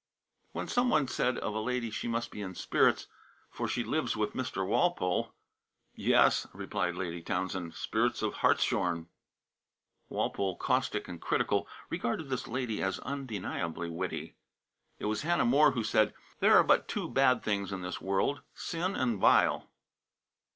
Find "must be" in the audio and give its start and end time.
2.07-2.41